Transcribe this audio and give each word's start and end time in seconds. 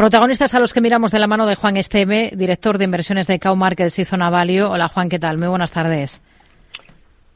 Protagonistas 0.00 0.54
a 0.54 0.60
los 0.60 0.72
que 0.72 0.80
miramos 0.80 1.10
de 1.10 1.18
la 1.18 1.26
mano 1.26 1.44
de 1.44 1.56
Juan 1.56 1.76
Esteve, 1.76 2.32
director 2.34 2.78
de 2.78 2.86
inversiones 2.86 3.26
de 3.26 3.38
Cow 3.38 3.54
Markets 3.54 3.98
y 3.98 4.06
Zona 4.06 4.30
Value. 4.30 4.64
Hola 4.64 4.88
Juan, 4.88 5.10
¿qué 5.10 5.18
tal? 5.18 5.36
Muy 5.36 5.48
buenas 5.48 5.72
tardes. 5.72 6.22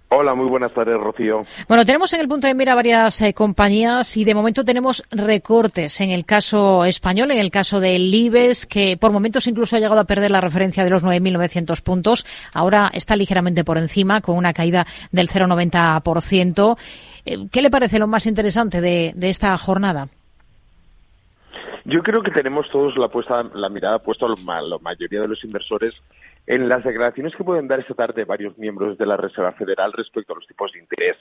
Hola, 0.09 0.35
muy 0.35 0.49
buenas 0.49 0.73
tardes, 0.73 0.99
Rocío. 0.99 1.45
Bueno, 1.69 1.85
tenemos 1.85 2.11
en 2.15 2.21
el 2.21 2.27
punto 2.27 2.47
de 2.47 2.55
mira 2.55 2.75
varias 2.75 3.21
eh, 3.21 3.35
compañías 3.35 4.17
y 4.17 4.25
de 4.25 4.35
momento 4.35 4.65
tenemos 4.65 5.05
recortes 5.11 6.01
en 6.01 6.09
el 6.09 6.25
caso 6.25 6.87
español, 6.87 7.33
en 7.33 7.39
el 7.39 7.51
caso 7.51 7.81
del 7.81 8.15
IBEX, 8.15 8.65
que 8.65 8.97
por 8.97 9.13
momentos 9.13 9.47
incluso 9.47 9.77
ha 9.77 9.81
llegado 9.81 10.01
a 10.01 10.05
perder 10.05 10.31
la 10.31 10.41
referencia 10.41 10.85
de 10.85 10.91
los 10.91 11.05
9.900 11.05 11.83
puntos. 11.83 12.25
Ahora 12.55 12.91
está 12.95 13.15
ligeramente 13.15 13.63
por 13.63 13.77
encima, 13.77 14.23
con 14.23 14.39
una 14.39 14.55
caída 14.55 14.87
del 15.13 15.29
0,90%. 15.29 16.79
Eh, 17.27 17.47
¿Qué 17.53 17.61
le 17.61 17.69
parece 17.69 17.99
lo 17.99 18.07
más 18.07 18.25
interesante 18.25 18.81
de, 18.81 19.13
de 19.15 19.29
esta 19.29 19.55
jornada? 19.59 20.09
Yo 21.85 22.03
creo 22.03 22.23
que 22.23 22.31
tenemos 22.31 22.71
todos 22.71 22.97
la, 22.97 23.09
puesta, 23.09 23.43
la 23.55 23.69
mirada 23.69 23.99
puesta 23.99 24.27
la 24.27 24.79
mayoría 24.79 25.21
de 25.21 25.29
los 25.29 25.45
inversores 25.45 25.95
en 26.47 26.69
las 26.69 26.85
declaraciones 26.85 27.35
que 27.35 27.45
pueden 27.45 27.69
dar 27.69 27.81
esta 27.81 27.95
tarde 27.95 28.25
varios 28.25 28.57
miembros 28.59 28.99
de 28.99 29.07
la 29.07 29.17
Reserva 29.17 29.53
Federal 29.53 29.93
respecto 29.93 30.33
a 30.33 30.37
los 30.37 30.47
tipos 30.47 30.73
de 30.73 30.79
interés. 30.79 31.17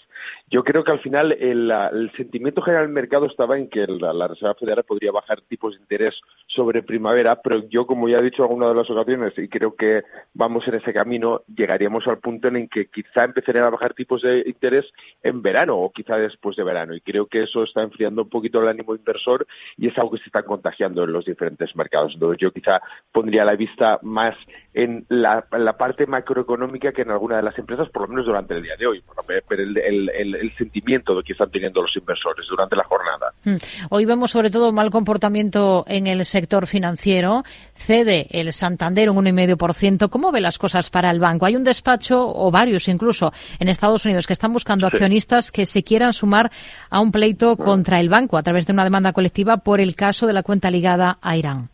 Yo 0.49 0.63
creo 0.63 0.83
que 0.83 0.91
al 0.91 0.99
final 0.99 1.31
el, 1.31 2.11
sentimiento 2.17 2.61
general 2.61 2.85
del 2.85 2.93
mercado 2.93 3.25
estaba 3.25 3.57
en 3.57 3.69
que 3.69 3.87
la, 3.87 4.27
Reserva 4.27 4.55
Federal 4.55 4.83
podría 4.83 5.11
bajar 5.11 5.41
tipos 5.41 5.75
de 5.75 5.81
interés 5.81 6.19
sobre 6.47 6.83
primavera, 6.83 7.41
pero 7.41 7.67
yo, 7.69 7.87
como 7.87 8.09
ya 8.09 8.19
he 8.19 8.23
dicho 8.23 8.43
en 8.43 8.49
alguna 8.49 8.69
de 8.69 8.75
las 8.75 8.89
ocasiones, 8.89 9.33
y 9.37 9.47
creo 9.47 9.75
que 9.75 10.03
vamos 10.33 10.67
en 10.67 10.75
ese 10.75 10.93
camino, 10.93 11.41
llegaríamos 11.47 12.05
al 12.07 12.19
punto 12.19 12.49
en 12.49 12.57
el 12.57 12.69
que 12.69 12.87
quizá 12.87 13.23
empezarían 13.23 13.65
a 13.65 13.69
bajar 13.69 13.93
tipos 13.93 14.21
de 14.21 14.43
interés 14.45 14.85
en 15.21 15.41
verano 15.41 15.77
o 15.77 15.91
quizá 15.91 16.17
después 16.17 16.55
de 16.55 16.63
verano. 16.63 16.95
Y 16.95 17.01
creo 17.01 17.27
que 17.27 17.43
eso 17.43 17.63
está 17.63 17.81
enfriando 17.81 18.23
un 18.23 18.29
poquito 18.29 18.61
el 18.61 18.67
ánimo 18.67 18.95
inversor 18.95 19.47
y 19.77 19.87
es 19.87 19.97
algo 19.97 20.11
que 20.11 20.17
se 20.17 20.25
está 20.25 20.43
contagiando 20.43 21.03
en 21.03 21.13
los 21.13 21.25
diferentes 21.25 21.75
mercados. 21.75 22.13
Entonces 22.13 22.39
yo 22.39 22.51
quizá 22.51 22.81
pondría 23.11 23.45
la 23.45 23.55
vista 23.55 23.99
más 24.01 24.35
en 24.73 25.05
la, 25.21 25.41
parte 25.77 26.05
macroeconómica 26.05 26.91
que 26.91 27.01
en 27.01 27.11
alguna 27.11 27.37
de 27.37 27.43
las 27.43 27.57
empresas, 27.57 27.89
por 27.89 28.03
lo 28.03 28.07
menos 28.09 28.25
durante 28.25 28.55
el 28.55 28.63
día 28.63 28.75
de 28.77 28.87
hoy, 28.87 29.03
ver 29.27 29.43
el, 29.59 30.09
el, 30.09 30.55
sentimiento 30.57 31.15
de 31.15 31.23
que 31.23 31.33
están 31.33 31.49
teniendo 31.49 31.81
los 31.81 31.95
inversores 31.95 32.45
durante 32.47 32.75
la 32.75 32.83
jornada. 32.83 33.33
Hmm. 33.43 33.57
Hoy 33.89 34.05
vemos 34.05 34.31
sobre 34.31 34.49
todo 34.49 34.71
mal 34.71 34.89
comportamiento 34.89 35.85
en 35.87 36.07
el 36.07 36.25
sector 36.25 36.67
financiero. 36.67 37.43
Cede 37.73 38.27
el 38.31 38.51
Santander 38.53 39.09
un 39.09 39.17
1,5%. 39.17 40.09
¿Cómo 40.09 40.31
ve 40.31 40.41
las 40.41 40.57
cosas 40.57 40.89
para 40.89 41.09
el 41.11 41.19
banco? 41.19 41.45
Hay 41.45 41.55
un 41.55 41.63
despacho, 41.63 42.27
o 42.27 42.51
varios 42.51 42.87
incluso, 42.87 43.31
en 43.59 43.69
Estados 43.69 44.05
Unidos 44.05 44.27
que 44.27 44.33
están 44.33 44.53
buscando 44.53 44.87
accionistas 44.87 45.51
que 45.51 45.65
se 45.65 45.83
quieran 45.83 46.13
sumar 46.13 46.51
a 46.89 46.99
un 46.99 47.11
pleito 47.11 47.57
contra 47.57 47.99
el 47.99 48.09
banco 48.09 48.37
a 48.37 48.43
través 48.43 48.65
de 48.65 48.73
una 48.73 48.83
demanda 48.83 49.13
colectiva 49.13 49.57
por 49.57 49.79
el 49.81 49.95
caso 49.95 50.27
de 50.27 50.33
la 50.33 50.43
cuenta 50.43 50.69
ligada 50.69 51.17
a 51.21 51.37
Irán. 51.37 51.72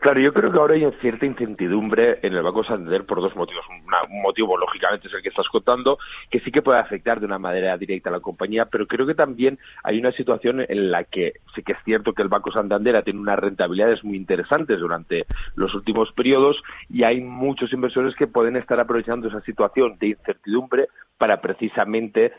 Claro, 0.00 0.18
yo 0.18 0.32
creo 0.32 0.50
que 0.50 0.58
ahora 0.58 0.74
hay 0.76 0.90
cierta 1.02 1.26
incertidumbre 1.26 2.20
en 2.22 2.32
el 2.32 2.42
Banco 2.42 2.64
Santander 2.64 3.04
por 3.04 3.20
dos 3.20 3.36
motivos. 3.36 3.66
un 3.68 4.22
motivo, 4.22 4.56
lógicamente, 4.56 5.08
es 5.08 5.12
el 5.14 5.20
que 5.20 5.28
estás 5.28 5.50
contando, 5.50 5.98
que 6.30 6.40
sí 6.40 6.50
que 6.50 6.62
puede 6.62 6.78
afectar 6.78 7.20
de 7.20 7.26
una 7.26 7.38
manera 7.38 7.76
directa 7.76 8.08
a 8.08 8.12
la 8.12 8.20
compañía, 8.20 8.64
pero 8.64 8.86
creo 8.86 9.06
que 9.06 9.14
también 9.14 9.58
hay 9.84 9.98
una 9.98 10.10
situación 10.12 10.64
en 10.66 10.90
la 10.90 11.04
que 11.04 11.34
sí 11.54 11.62
que 11.62 11.72
es 11.72 11.78
cierto 11.84 12.14
que 12.14 12.22
el 12.22 12.28
Banco 12.28 12.50
Santander 12.50 12.96
ha 12.96 13.02
tenido 13.02 13.20
unas 13.20 13.38
rentabilidades 13.38 14.02
muy 14.02 14.16
interesantes 14.16 14.80
durante 14.80 15.26
los 15.54 15.74
últimos 15.74 16.10
periodos 16.12 16.62
y 16.88 17.02
hay 17.02 17.20
muchos 17.20 17.70
inversores 17.74 18.14
que 18.14 18.26
pueden 18.26 18.56
estar 18.56 18.80
aprovechando 18.80 19.28
esa 19.28 19.42
situación 19.42 19.98
de 19.98 20.08
incertidumbre 20.08 20.88
para 21.18 21.42
precisamente 21.42 22.32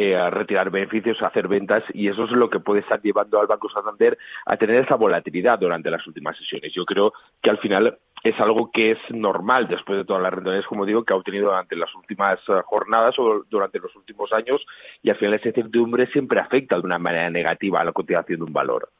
eh, 0.00 0.14
a 0.14 0.30
retirar 0.30 0.70
beneficios, 0.70 1.20
a 1.20 1.26
hacer 1.26 1.48
ventas 1.48 1.82
y 1.92 2.06
eso 2.06 2.22
es 2.22 2.30
lo 2.30 2.48
que 2.48 2.60
puede 2.60 2.82
estar 2.82 3.02
llevando 3.02 3.40
al 3.40 3.48
Banco 3.48 3.68
Santander 3.68 4.16
a 4.46 4.56
tener 4.56 4.84
esa 4.84 4.94
volatilidad 4.94 5.58
durante 5.58 5.90
las 5.90 6.06
últimas 6.06 6.36
sesiones. 6.36 6.72
Yo 6.72 6.84
creo 6.84 7.12
que 7.42 7.50
al 7.50 7.58
final 7.58 7.98
es 8.22 8.38
algo 8.38 8.70
que 8.70 8.92
es 8.92 8.98
normal 9.10 9.66
después 9.66 9.98
de 9.98 10.04
todas 10.04 10.22
las 10.22 10.32
rentabilidades, 10.32 10.68
como 10.68 10.86
digo, 10.86 11.02
que 11.02 11.14
ha 11.14 11.16
obtenido 11.16 11.46
durante 11.46 11.74
las 11.74 11.92
últimas 11.96 12.38
eh, 12.48 12.52
jornadas 12.64 13.18
o 13.18 13.44
durante 13.50 13.80
los 13.80 13.96
últimos 13.96 14.32
años 14.32 14.64
y 15.02 15.10
al 15.10 15.16
final 15.16 15.34
esa 15.34 15.48
incertidumbre 15.48 16.06
siempre 16.12 16.38
afecta 16.38 16.76
de 16.76 16.82
una 16.82 17.00
manera 17.00 17.28
negativa 17.28 17.80
a 17.80 17.84
la 17.84 17.90
cotización 17.90 18.38
de 18.38 18.44
un 18.44 18.52
valor. 18.52 18.90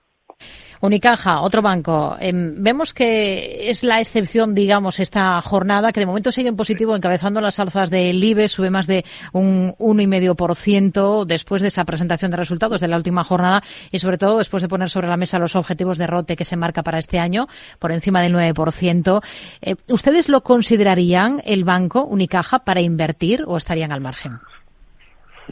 Unicaja, 0.81 1.41
otro 1.41 1.61
banco. 1.61 2.17
Em, 2.21 2.55
vemos 2.63 2.95
que 2.95 3.69
es 3.69 3.83
la 3.83 4.01
excepción, 4.01 4.55
digamos, 4.55 5.01
esta 5.01 5.41
jornada, 5.43 5.93
que 5.93 6.01
de 6.01 6.07
momento 6.07 6.31
sigue 6.31 6.49
en 6.49 6.57
positivo, 6.57 6.95
encabezando 6.95 7.41
las 7.41 7.59
alzas 7.59 7.91
del 7.91 8.23
IBE, 8.23 8.49
sube 8.49 8.71
más 8.71 8.87
de 8.87 9.05
un 9.33 9.75
1,5% 9.79 11.25
después 11.25 11.63
de 11.63 11.69
esa 11.69 11.85
presentación 11.85 12.31
de 12.31 12.37
resultados 12.37 12.81
de 12.81 12.89
la 12.89 12.97
última 12.97 13.25
jornada 13.25 13.63
y, 13.91 13.99
sobre 13.99 14.19
todo, 14.19 14.39
después 14.39 14.63
de 14.63 14.69
poner 14.69 14.89
sobre 14.89 15.09
la 15.09 15.17
mesa 15.17 15.39
los 15.39 15.57
objetivos 15.57 15.99
de 15.99 16.07
ROTE 16.07 16.37
que 16.37 16.45
se 16.45 16.57
marca 16.57 16.83
para 16.83 16.99
este 16.99 17.19
año, 17.19 17.49
por 17.79 17.91
encima 17.91 18.23
del 18.23 18.35
9%. 18.35 19.23
Eh, 19.63 19.75
¿Ustedes 19.89 20.29
lo 20.29 20.43
considerarían 20.43 21.43
el 21.45 21.65
banco 21.65 22.05
Unicaja 22.05 22.61
para 22.61 22.81
invertir 22.81 23.43
o 23.47 23.57
estarían 23.57 23.91
al 23.93 24.01
margen? 24.01 24.39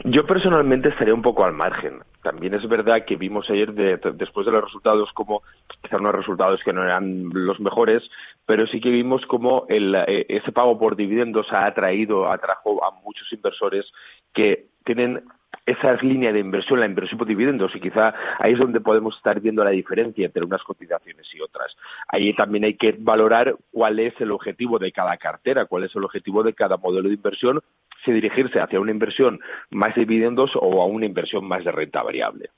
Yo 0.03 0.25
personalmente 0.25 0.89
estaría 0.89 1.13
un 1.13 1.21
poco 1.21 1.43
al 1.43 1.53
margen. 1.53 1.99
También 2.21 2.53
es 2.53 2.67
verdad 2.67 3.05
que 3.05 3.15
vimos 3.15 3.49
ayer, 3.49 3.73
después 3.73 4.45
de 4.45 4.51
los 4.51 4.63
resultados, 4.63 5.11
como 5.13 5.41
quizás 5.81 5.99
unos 5.99 6.13
resultados 6.13 6.61
que 6.63 6.73
no 6.73 6.83
eran 6.83 7.29
los 7.33 7.59
mejores, 7.59 8.09
pero 8.45 8.67
sí 8.67 8.79
que 8.79 8.89
vimos 8.89 9.25
como 9.25 9.65
eh, 9.69 10.25
ese 10.29 10.51
pago 10.51 10.77
por 10.77 10.95
dividendos 10.95 11.47
ha 11.51 11.65
atraído, 11.65 12.29
atrajo 12.29 12.83
a 12.83 12.91
muchos 13.03 13.31
inversores 13.31 13.91
que 14.33 14.67
tienen 14.83 15.23
esa 15.65 15.93
línea 15.95 16.31
de 16.31 16.39
inversión, 16.39 16.79
la 16.79 16.85
inversión 16.85 17.17
por 17.17 17.27
dividendos, 17.27 17.75
y 17.75 17.79
quizá 17.79 18.13
ahí 18.39 18.53
es 18.53 18.59
donde 18.59 18.79
podemos 18.79 19.17
estar 19.17 19.39
viendo 19.41 19.63
la 19.63 19.71
diferencia 19.71 20.25
entre 20.25 20.45
unas 20.45 20.63
cotizaciones 20.63 21.27
y 21.33 21.41
otras. 21.41 21.75
Ahí 22.07 22.33
también 22.33 22.63
hay 22.63 22.75
que 22.75 22.95
valorar 22.97 23.55
cuál 23.71 23.99
es 23.99 24.13
el 24.21 24.31
objetivo 24.31 24.79
de 24.79 24.91
cada 24.91 25.17
cartera, 25.17 25.65
cuál 25.65 25.83
es 25.83 25.95
el 25.95 26.05
objetivo 26.05 26.43
de 26.43 26.53
cada 26.53 26.77
modelo 26.77 27.09
de 27.09 27.15
inversión 27.15 27.61
si 28.03 28.11
dirigirse 28.11 28.59
hacia 28.59 28.79
una 28.79 28.91
inversión 28.91 29.39
más 29.69 29.95
de 29.95 30.01
dividendos 30.05 30.51
o 30.55 30.81
a 30.81 30.85
una 30.85 31.05
inversión 31.05 31.47
más 31.47 31.63
de 31.63 31.71
renta 31.71 32.03
variable. 32.03 32.49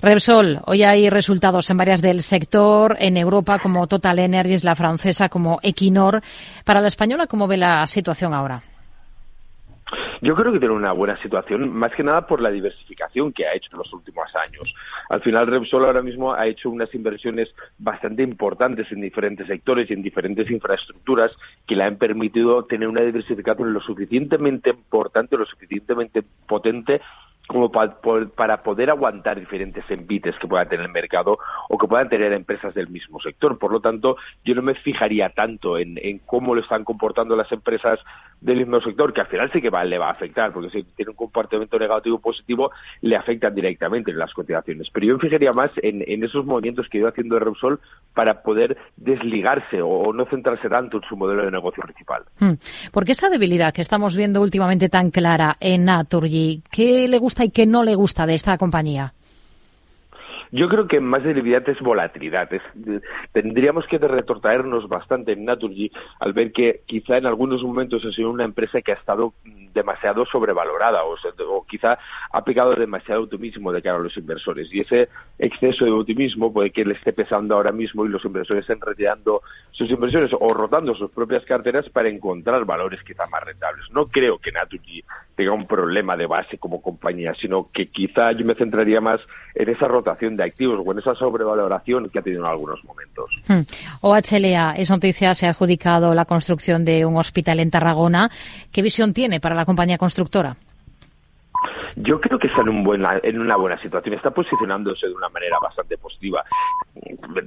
Repsol, 0.00 0.60
hoy 0.66 0.82
hay 0.82 1.08
resultados 1.08 1.70
en 1.70 1.76
varias 1.76 2.02
del 2.02 2.20
sector, 2.20 2.96
en 2.98 3.16
Europa 3.16 3.58
como 3.58 3.86
Total 3.86 4.18
Energies, 4.18 4.64
la 4.64 4.74
francesa 4.74 5.28
como 5.28 5.60
Equinor. 5.62 6.20
Para 6.64 6.80
la 6.80 6.88
española, 6.88 7.26
¿cómo 7.26 7.46
ve 7.46 7.56
la 7.56 7.86
situación 7.86 8.34
ahora? 8.34 8.62
Yo 10.20 10.34
creo 10.34 10.52
que 10.52 10.58
tiene 10.58 10.74
una 10.74 10.92
buena 10.92 11.16
situación, 11.22 11.72
más 11.72 11.92
que 11.92 12.02
nada 12.02 12.26
por 12.26 12.40
la 12.40 12.50
diversificación 12.50 13.32
que 13.32 13.46
ha 13.46 13.54
hecho 13.54 13.70
en 13.72 13.78
los 13.78 13.92
últimos 13.92 14.34
años. 14.34 14.74
Al 15.08 15.20
final, 15.20 15.46
Repsol 15.46 15.84
ahora 15.84 16.02
mismo 16.02 16.32
ha 16.32 16.46
hecho 16.46 16.70
unas 16.70 16.94
inversiones 16.94 17.54
bastante 17.78 18.22
importantes 18.22 18.90
en 18.92 19.00
diferentes 19.00 19.46
sectores 19.46 19.90
y 19.90 19.94
en 19.94 20.02
diferentes 20.02 20.50
infraestructuras 20.50 21.32
que 21.66 21.76
le 21.76 21.84
han 21.84 21.96
permitido 21.96 22.64
tener 22.64 22.88
una 22.88 23.02
diversificación 23.02 23.72
lo 23.72 23.80
suficientemente 23.80 24.70
importante, 24.70 25.36
lo 25.36 25.46
suficientemente 25.46 26.22
potente 26.46 27.00
como 27.46 27.70
para 27.70 28.62
poder 28.62 28.90
aguantar 28.90 29.38
diferentes 29.38 29.84
envites 29.90 30.34
que 30.38 30.48
pueda 30.48 30.66
tener 30.66 30.86
el 30.86 30.92
mercado 30.92 31.38
o 31.68 31.76
que 31.76 31.86
puedan 31.86 32.08
tener 32.08 32.32
empresas 32.32 32.74
del 32.74 32.88
mismo 32.88 33.20
sector. 33.20 33.58
Por 33.58 33.70
lo 33.70 33.80
tanto, 33.80 34.16
yo 34.44 34.54
no 34.54 34.62
me 34.62 34.74
fijaría 34.74 35.28
tanto 35.28 35.76
en, 35.78 35.98
cómo 36.24 36.54
lo 36.54 36.62
están 36.62 36.84
comportando 36.84 37.36
las 37.36 37.52
empresas 37.52 38.00
del 38.40 38.58
mismo 38.58 38.80
sector, 38.80 39.12
que 39.12 39.20
al 39.20 39.26
final 39.26 39.50
sí 39.52 39.60
que 39.60 39.70
le 39.70 39.98
va 39.98 40.08
a 40.08 40.12
afectar, 40.12 40.52
porque 40.52 40.70
si 40.70 40.82
tiene 40.82 41.10
un 41.10 41.16
comportamiento 41.16 41.78
negativo 41.78 42.16
o 42.16 42.20
positivo, 42.20 42.70
le 43.00 43.16
afectan 43.16 43.54
directamente 43.54 44.10
en 44.10 44.18
las 44.18 44.32
cotizaciones. 44.32 44.88
Pero 44.92 45.06
yo 45.06 45.14
me 45.14 45.20
fijaría 45.20 45.52
más 45.52 45.70
en, 45.76 46.02
esos 46.24 46.44
movimientos 46.44 46.88
que 46.88 46.98
iba 46.98 47.08
haciendo 47.08 47.38
Repsol 47.38 47.80
para 48.14 48.42
poder 48.42 48.76
desligarse 48.96 49.82
o, 49.82 50.12
no 50.12 50.26
centrarse 50.26 50.68
tanto 50.68 50.98
en 50.98 51.02
su 51.08 51.16
modelo 51.16 51.44
de 51.44 51.50
negocio 51.50 51.82
principal. 51.82 52.24
Hmm. 52.38 52.54
¿Por 52.92 53.04
qué 53.04 53.12
esa 53.12 53.28
debilidad 53.28 53.72
que 53.72 53.82
estamos 53.82 54.16
viendo 54.16 54.40
últimamente 54.40 54.88
tan 54.88 55.10
clara 55.10 55.56
en 55.60 55.84
Naturgy? 55.84 56.62
¿Qué 56.70 57.08
le 57.08 57.18
gusta 57.18 57.44
y 57.44 57.50
qué 57.50 57.66
no 57.66 57.82
le 57.82 57.94
gusta 57.94 58.26
de 58.26 58.34
esta 58.34 58.56
compañía? 58.58 59.14
Yo 60.54 60.68
creo 60.68 60.86
que 60.86 61.00
más 61.00 61.24
debilidad 61.24 61.68
es 61.68 61.80
volatilidad. 61.80 62.48
tendríamos 63.32 63.88
que 63.88 63.98
retrotraernos 63.98 64.88
bastante 64.88 65.32
en 65.32 65.44
Naturgy 65.44 65.90
al 66.20 66.32
ver 66.32 66.52
que 66.52 66.82
quizá 66.86 67.16
en 67.16 67.26
algunos 67.26 67.64
momentos 67.64 68.04
ha 68.04 68.12
sido 68.12 68.30
una 68.30 68.44
empresa 68.44 68.80
que 68.80 68.92
ha 68.92 68.94
estado 68.94 69.34
demasiado 69.42 70.24
sobrevalorada 70.26 71.02
o, 71.02 71.66
quizá 71.66 71.98
ha 72.30 72.44
pegado 72.44 72.72
demasiado 72.76 73.24
optimismo 73.24 73.72
de 73.72 73.82
cara 73.82 73.96
a 73.96 74.00
los 74.00 74.16
inversores. 74.16 74.72
Y 74.72 74.82
ese 74.82 75.08
exceso 75.40 75.86
de 75.86 75.90
optimismo 75.90 76.52
puede 76.52 76.70
que 76.70 76.84
le 76.84 76.94
esté 76.94 77.12
pesando 77.12 77.56
ahora 77.56 77.72
mismo 77.72 78.06
y 78.06 78.08
los 78.08 78.24
inversores 78.24 78.62
estén 78.62 78.80
retirando 78.80 79.42
sus 79.72 79.90
inversiones 79.90 80.30
o 80.38 80.54
rotando 80.54 80.94
sus 80.94 81.10
propias 81.10 81.44
carteras 81.44 81.90
para 81.90 82.08
encontrar 82.08 82.64
valores 82.64 83.02
quizá 83.02 83.26
más 83.26 83.42
rentables. 83.42 83.90
No 83.90 84.06
creo 84.06 84.38
que 84.38 84.52
Naturgy 84.52 85.02
tenga 85.34 85.50
un 85.50 85.66
problema 85.66 86.16
de 86.16 86.26
base 86.26 86.58
como 86.58 86.80
compañía, 86.80 87.34
sino 87.34 87.70
que 87.72 87.86
quizá 87.86 88.30
yo 88.30 88.46
me 88.46 88.54
centraría 88.54 89.00
más 89.00 89.20
en 89.56 89.68
esa 89.68 89.88
rotación 89.88 90.36
de 90.36 90.43
activos 90.44 90.80
o 90.84 90.92
en 90.92 90.98
esa 90.98 91.14
sobrevaloración 91.14 92.08
que 92.10 92.18
ha 92.18 92.22
tenido 92.22 92.42
en 92.42 92.50
algunos 92.50 92.82
momentos. 92.84 93.30
Hmm. 93.48 93.60
OHLA 94.00 94.74
es 94.76 94.90
noticia, 94.90 95.34
se 95.34 95.46
ha 95.46 95.50
adjudicado 95.50 96.14
la 96.14 96.24
construcción 96.24 96.84
de 96.84 97.04
un 97.04 97.16
hospital 97.16 97.60
en 97.60 97.70
Tarragona. 97.70 98.30
¿Qué 98.72 98.82
visión 98.82 99.12
tiene 99.12 99.40
para 99.40 99.54
la 99.54 99.64
compañía 99.64 99.98
constructora? 99.98 100.56
Yo 101.96 102.20
creo 102.20 102.38
que 102.38 102.48
está 102.48 102.62
en, 102.62 102.70
un 102.70 102.82
buena, 102.82 103.20
en 103.22 103.40
una 103.40 103.56
buena 103.56 103.78
situación, 103.78 104.14
está 104.16 104.32
posicionándose 104.32 105.06
de 105.06 105.14
una 105.14 105.28
manera 105.28 105.58
bastante 105.60 105.96
positiva. 105.96 106.44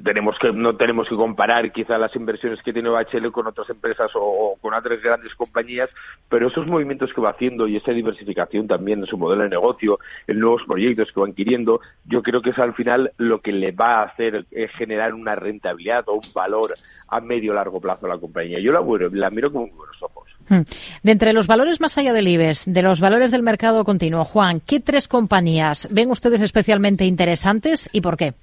Tenemos 0.04 0.40
que, 0.40 0.54
no 0.54 0.76
tenemos 0.76 1.10
que 1.10 1.16
comparar 1.16 1.70
quizá 1.72 1.98
las 1.98 2.16
inversiones 2.16 2.62
que 2.62 2.72
tiene 2.72 2.88
OHL 2.88 3.32
con 3.32 3.48
otras 3.48 3.70
empresas 3.70 4.10
o, 4.16 4.58
con 4.62 4.74
otras 4.74 5.02
grandes 5.02 5.36
compañías, 5.36 5.90
pero 6.30 6.48
esos 6.48 6.66
movimientos 6.66 7.14
que 7.14 7.20
va 7.20 7.32
haciendo 7.32 7.68
y 7.68 7.76
esa 7.76 7.92
diversificación 7.92 8.68
también 8.68 9.00
en 9.00 9.06
su 9.06 9.18
modelo 9.18 9.44
de 9.44 9.50
negocio, 9.50 10.00
en 10.28 10.40
nuevos 10.40 10.64
proyectos 10.66 11.12
que 11.12 11.20
va 11.20 11.28
adquiriendo, 11.28 11.82
yo 12.06 12.24
creo 12.24 12.42
que 12.42 12.52
es 12.52 12.60
al 12.60 12.74
final 12.74 13.12
lo 13.18 13.42
que 13.42 13.52
le 13.52 13.74
va 13.74 14.00
a 14.00 14.04
hacer 14.04 14.46
es 14.52 14.72
generar 14.72 15.14
una 15.14 15.36
rentabilidad 15.36 16.08
o 16.08 16.14
un 16.14 16.34
valor 16.34 16.74
a 17.10 17.20
medio 17.20 17.54
largo 17.54 17.82
plazo 17.82 18.06
a 18.06 18.10
la 18.10 18.18
compañía. 18.18 18.60
Yo 18.60 18.72
la, 18.72 18.82
la 19.12 19.30
miro 19.30 19.52
con 19.52 19.70
buenos 19.76 20.02
ojos. 20.02 20.27
Hmm. 20.50 20.62
De 21.04 21.12
entre 21.12 21.34
los 21.34 21.48
valores 21.48 21.82
más 21.82 21.98
allá 21.98 22.14
del 22.14 22.28
IBEX, 22.28 22.66
de 22.66 22.82
los 22.82 23.02
valores 23.02 23.32
del 23.32 23.44
mercado 23.44 23.84
continuo, 23.84 24.24
Juan, 24.24 24.60
¿qué 24.60 24.80
tres 24.80 25.08
compañías 25.08 25.88
ven 25.92 26.10
ustedes 26.10 26.42
especialmente 26.42 27.06
interesantes 27.06 27.90
y 27.92 28.02
por 28.02 28.18
qué? 28.18 28.34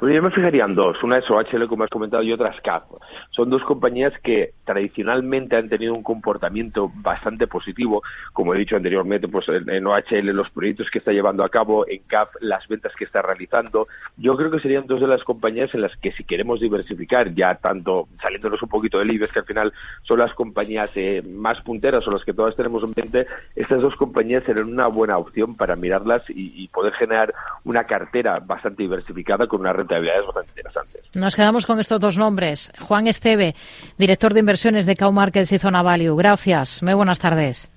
Pues 0.00 0.14
yo 0.14 0.22
me 0.22 0.30
fijaría 0.30 0.66
dos. 0.66 0.96
Una 1.02 1.18
es 1.18 1.30
OHL, 1.30 1.66
como 1.68 1.84
has 1.84 1.90
comentado, 1.90 2.22
y 2.22 2.32
otra 2.32 2.48
es 2.48 2.60
CAF. 2.62 2.84
Son 3.32 3.50
dos 3.50 3.62
compañías 3.64 4.14
que 4.22 4.54
tradicionalmente 4.70 5.56
han 5.56 5.68
tenido 5.68 5.94
un 5.94 6.04
comportamiento 6.04 6.92
bastante 6.94 7.48
positivo. 7.48 8.02
Como 8.32 8.54
he 8.54 8.58
dicho 8.58 8.76
anteriormente, 8.76 9.26
pues 9.26 9.46
en 9.48 9.86
OHL 9.86 10.30
los 10.32 10.48
proyectos 10.50 10.88
que 10.90 10.98
está 10.98 11.10
llevando 11.10 11.42
a 11.42 11.48
cabo, 11.48 11.88
en 11.88 12.02
CAF 12.06 12.30
las 12.40 12.68
ventas 12.68 12.92
que 12.96 13.04
está 13.04 13.20
realizando. 13.20 13.88
Yo 14.16 14.36
creo 14.36 14.50
que 14.50 14.60
serían 14.60 14.86
dos 14.86 15.00
de 15.00 15.08
las 15.08 15.24
compañías 15.24 15.74
en 15.74 15.80
las 15.80 15.96
que 15.96 16.12
si 16.12 16.22
queremos 16.22 16.60
diversificar, 16.60 17.34
ya 17.34 17.56
tanto 17.56 18.06
saliéndonos 18.22 18.62
un 18.62 18.68
poquito 18.68 19.00
del 19.00 19.10
IBEX, 19.10 19.32
que 19.32 19.38
al 19.40 19.44
final 19.44 19.72
son 20.02 20.20
las 20.20 20.32
compañías 20.34 20.90
eh, 20.94 21.20
más 21.22 21.60
punteras 21.62 22.06
o 22.06 22.12
las 22.12 22.24
que 22.24 22.32
todas 22.32 22.54
tenemos 22.54 22.84
en 22.84 22.92
mente, 22.94 23.26
estas 23.56 23.82
dos 23.82 23.96
compañías 23.96 24.44
serían 24.44 24.68
una 24.68 24.86
buena 24.86 25.18
opción 25.18 25.56
para 25.56 25.74
mirarlas 25.74 26.22
y, 26.28 26.62
y 26.62 26.68
poder 26.68 26.92
generar 26.92 27.34
una 27.64 27.84
cartera 27.84 28.38
bastante 28.38 28.84
diversificada 28.84 29.48
con 29.48 29.60
una 29.60 29.72
renta 29.72 29.98
bastante 29.98 30.50
interesantes. 30.50 31.16
Nos 31.16 31.34
quedamos 31.34 31.66
con 31.66 31.80
estos 31.80 32.00
dos 32.00 32.16
nombres. 32.16 32.72
Juan 32.78 33.08
Esteve, 33.08 33.54
director 33.98 34.32
de 34.32 34.40
inversiones 34.60 34.84
de 34.84 34.94
Cow 34.94 35.10
Markets 35.10 35.52
y 35.52 35.58
Zona 35.58 35.82
Value. 35.82 36.14
Gracias. 36.16 36.82
Muy 36.82 36.92
buenas 36.92 37.18
tardes. 37.18 37.70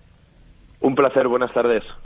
Un 0.81 0.95
placer. 0.95 1.29
Buenas 1.29 1.53
tardes. 1.53 1.81